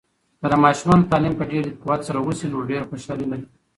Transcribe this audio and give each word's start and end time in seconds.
که 0.39 0.45
د 0.51 0.53
ماشومانو 0.63 1.09
تعلیم 1.11 1.33
په 1.37 1.45
ډیر 1.51 1.65
قوت 1.81 2.01
سره 2.07 2.19
وسي، 2.21 2.45
نو 2.53 2.67
ډیر 2.71 2.81
خوشحالي 2.89 3.25
لري. 3.31 3.45